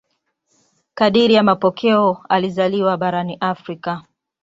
[0.93, 4.03] Kadiri ya mapokeo alizaliwa barani Afrika.